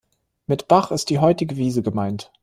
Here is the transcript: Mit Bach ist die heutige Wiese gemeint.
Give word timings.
Mit 0.47 0.67
Bach 0.67 0.89
ist 0.89 1.11
die 1.11 1.19
heutige 1.19 1.57
Wiese 1.57 1.83
gemeint. 1.83 2.31